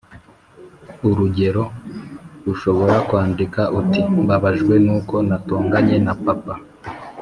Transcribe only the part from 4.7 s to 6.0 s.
n’uko natonganye